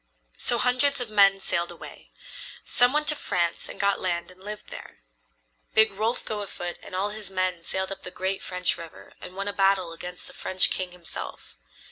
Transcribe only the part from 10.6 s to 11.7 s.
king himself.